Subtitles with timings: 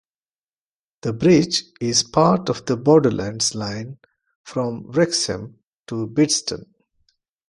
[1.03, 3.99] The bridge is part of the Borderlands Line
[4.43, 6.65] from Wrexham to Bidston.